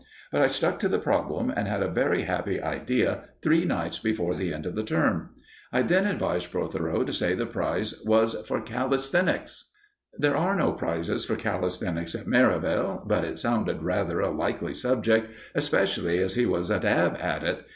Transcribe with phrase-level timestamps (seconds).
[0.31, 4.33] But I stuck to the problem, and had a very happy idea three nights before
[4.33, 5.29] the end of the term.
[5.71, 9.69] I then advised Protheroe to say the prize was for "calisthenics."
[10.17, 15.29] There are no prizes for calisthenics at Merivale; but it sounded rather a likely subject,
[15.53, 17.63] especially as he was a dab at it.